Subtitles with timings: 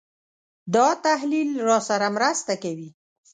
[0.73, 2.89] دا تحلیل راسره مرسته کوي.